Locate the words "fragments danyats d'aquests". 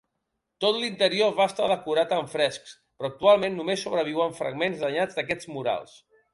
4.43-5.55